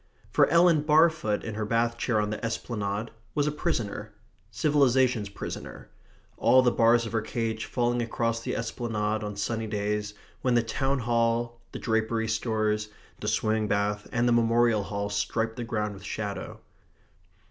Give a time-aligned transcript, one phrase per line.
[0.31, 4.15] For Ellen Barfoot in her bath chair on the esplanade was a prisoner
[4.49, 5.91] civilization's prisoner
[6.37, 10.63] all the bars of her cage falling across the esplanade on sunny days when the
[10.63, 15.93] town hall, the drapery stores, the swimming bath, and the memorial hall striped the ground
[15.93, 16.59] with shadow.